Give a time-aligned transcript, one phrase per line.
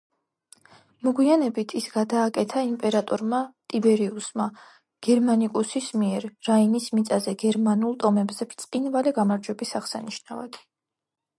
[1.07, 3.41] მოგვიანებით ის გადააკეთა იმპერატორმა
[3.73, 4.47] ტიბერიუსმა
[5.09, 10.59] გერმანიკუსის მიერ რაინის მიწაზე გერმანულ ტომებზე ბრწყინვალე გამარჯვების აღსანიშნავად.